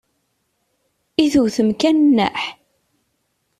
I 1.23 1.25
tewtem 1.33 1.69
kan 1.81 1.97
nneḥ? 2.01 2.41